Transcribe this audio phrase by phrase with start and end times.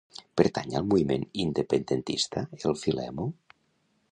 [0.39, 3.29] Pertany al moviment independentista el Filemo?